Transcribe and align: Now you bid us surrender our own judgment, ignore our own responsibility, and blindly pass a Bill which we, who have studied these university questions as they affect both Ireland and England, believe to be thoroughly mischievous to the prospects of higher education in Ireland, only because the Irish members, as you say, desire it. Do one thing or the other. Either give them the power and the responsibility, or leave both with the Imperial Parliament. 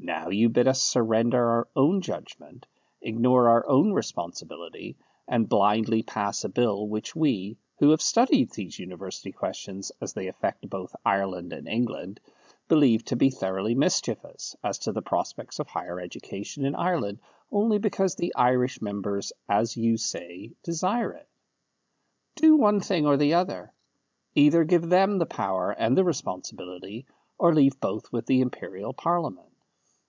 Now 0.00 0.28
you 0.28 0.48
bid 0.48 0.68
us 0.68 0.80
surrender 0.80 1.44
our 1.44 1.68
own 1.74 2.02
judgment, 2.02 2.68
ignore 3.02 3.48
our 3.48 3.68
own 3.68 3.92
responsibility, 3.92 4.96
and 5.26 5.48
blindly 5.48 6.04
pass 6.04 6.44
a 6.44 6.48
Bill 6.48 6.86
which 6.88 7.16
we, 7.16 7.58
who 7.80 7.90
have 7.90 8.00
studied 8.00 8.52
these 8.52 8.78
university 8.78 9.32
questions 9.32 9.90
as 10.00 10.12
they 10.12 10.28
affect 10.28 10.70
both 10.70 10.94
Ireland 11.04 11.52
and 11.52 11.66
England, 11.66 12.20
believe 12.68 13.04
to 13.06 13.16
be 13.16 13.28
thoroughly 13.30 13.74
mischievous 13.74 14.54
to 14.82 14.92
the 14.92 15.02
prospects 15.02 15.58
of 15.58 15.66
higher 15.66 15.98
education 16.00 16.64
in 16.64 16.76
Ireland, 16.76 17.18
only 17.50 17.78
because 17.78 18.14
the 18.14 18.34
Irish 18.36 18.80
members, 18.80 19.32
as 19.48 19.76
you 19.76 19.96
say, 19.96 20.52
desire 20.62 21.12
it. 21.12 21.28
Do 22.36 22.54
one 22.56 22.80
thing 22.80 23.04
or 23.04 23.16
the 23.16 23.34
other. 23.34 23.72
Either 24.36 24.62
give 24.62 24.88
them 24.88 25.18
the 25.18 25.26
power 25.26 25.72
and 25.72 25.98
the 25.98 26.04
responsibility, 26.04 27.04
or 27.36 27.52
leave 27.52 27.80
both 27.80 28.12
with 28.12 28.26
the 28.26 28.40
Imperial 28.42 28.94
Parliament. 28.94 29.46